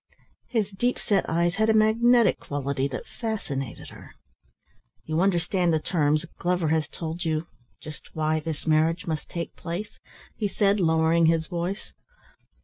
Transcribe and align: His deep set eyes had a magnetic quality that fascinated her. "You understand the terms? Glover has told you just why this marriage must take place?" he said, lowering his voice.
His 0.47 0.71
deep 0.71 0.97
set 0.97 1.29
eyes 1.29 1.57
had 1.57 1.69
a 1.69 1.75
magnetic 1.75 2.39
quality 2.39 2.87
that 2.87 3.05
fascinated 3.05 3.89
her. 3.89 4.15
"You 5.05 5.21
understand 5.21 5.71
the 5.71 5.79
terms? 5.79 6.25
Glover 6.39 6.69
has 6.69 6.87
told 6.87 7.23
you 7.23 7.45
just 7.79 8.15
why 8.15 8.39
this 8.39 8.65
marriage 8.65 9.05
must 9.05 9.29
take 9.29 9.55
place?" 9.55 9.99
he 10.35 10.47
said, 10.47 10.79
lowering 10.79 11.27
his 11.27 11.45
voice. 11.45 11.93